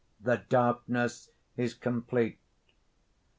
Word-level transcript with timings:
The 0.19 0.37
darkness 0.49 1.29
is 1.57 1.75
complete. 1.75 2.39